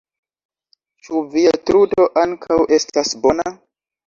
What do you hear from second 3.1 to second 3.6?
bona?